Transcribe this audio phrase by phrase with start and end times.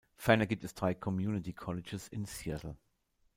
[0.17, 2.75] Ferner gibt es drei Community Colleges in Seattle.